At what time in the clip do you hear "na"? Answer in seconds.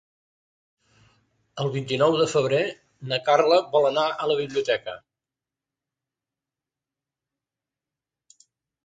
3.11-3.19